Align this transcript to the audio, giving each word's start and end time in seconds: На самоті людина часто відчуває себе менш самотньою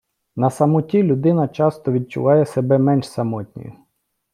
На 0.35 0.49
самоті 0.49 1.03
людина 1.03 1.47
часто 1.47 1.91
відчуває 1.91 2.45
себе 2.45 2.77
менш 2.77 3.09
самотньою 3.09 3.73